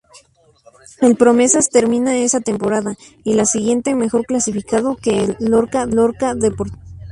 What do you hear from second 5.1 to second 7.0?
el Lorca Deportiva.